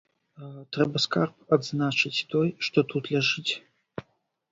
[0.77, 3.53] Трэба скарб адзначыць той, што тут ляжыць.